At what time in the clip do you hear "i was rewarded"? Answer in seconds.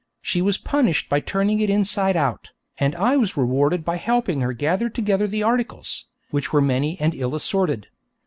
2.95-3.85